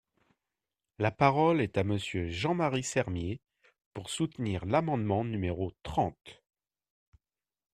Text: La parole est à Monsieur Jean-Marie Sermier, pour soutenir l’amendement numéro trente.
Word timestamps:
La 0.97 1.11
parole 1.11 1.61
est 1.61 1.77
à 1.77 1.83
Monsieur 1.83 2.27
Jean-Marie 2.27 2.81
Sermier, 2.81 3.39
pour 3.93 4.09
soutenir 4.09 4.65
l’amendement 4.65 5.23
numéro 5.23 5.73
trente. 5.83 6.41